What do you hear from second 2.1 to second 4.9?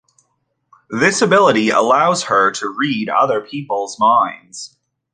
her to read other people's minds.